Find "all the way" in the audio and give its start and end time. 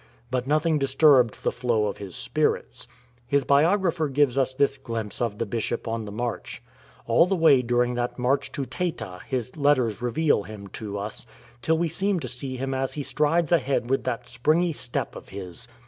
7.05-7.61